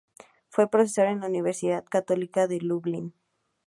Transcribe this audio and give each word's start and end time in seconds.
Fue 0.49 0.67
profesor 0.67 1.05
en 1.05 1.19
la 1.19 1.27
Universidad 1.27 1.83
Católica 1.85 2.47
de 2.47 2.57
Lublin. 2.59 3.13